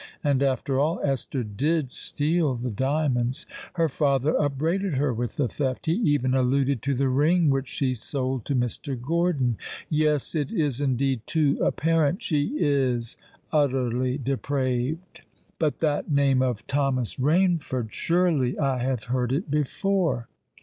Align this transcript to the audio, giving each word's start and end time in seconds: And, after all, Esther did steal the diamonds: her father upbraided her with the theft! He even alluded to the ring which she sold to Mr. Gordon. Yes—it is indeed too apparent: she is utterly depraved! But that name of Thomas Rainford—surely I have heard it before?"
And, 0.23 0.41
after 0.41 0.79
all, 0.79 0.99
Esther 1.03 1.43
did 1.43 1.91
steal 1.91 2.55
the 2.55 2.71
diamonds: 2.71 3.45
her 3.73 3.87
father 3.87 4.33
upbraided 4.35 4.95
her 4.95 5.13
with 5.13 5.35
the 5.35 5.47
theft! 5.47 5.85
He 5.85 5.93
even 5.93 6.33
alluded 6.33 6.81
to 6.81 6.95
the 6.95 7.07
ring 7.07 7.51
which 7.51 7.67
she 7.67 7.93
sold 7.93 8.43
to 8.45 8.55
Mr. 8.55 8.99
Gordon. 8.99 9.57
Yes—it 9.91 10.51
is 10.51 10.81
indeed 10.81 11.21
too 11.27 11.59
apparent: 11.61 12.23
she 12.23 12.51
is 12.59 13.15
utterly 13.53 14.17
depraved! 14.17 15.21
But 15.59 15.77
that 15.81 16.09
name 16.11 16.41
of 16.41 16.65
Thomas 16.65 17.17
Rainford—surely 17.17 18.57
I 18.57 18.79
have 18.83 19.03
heard 19.03 19.31
it 19.31 19.51
before?" 19.51 20.27